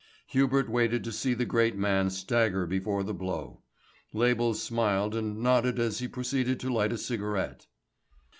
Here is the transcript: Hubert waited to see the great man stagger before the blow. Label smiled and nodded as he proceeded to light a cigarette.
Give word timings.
Hubert 0.29 0.67
waited 0.67 1.03
to 1.03 1.11
see 1.11 1.35
the 1.35 1.45
great 1.45 1.75
man 1.77 2.09
stagger 2.09 2.65
before 2.65 3.03
the 3.03 3.13
blow. 3.13 3.61
Label 4.13 4.55
smiled 4.55 5.13
and 5.13 5.43
nodded 5.43 5.77
as 5.77 5.99
he 5.99 6.07
proceeded 6.07 6.59
to 6.61 6.73
light 6.73 6.91
a 6.91 6.97
cigarette. 6.97 7.67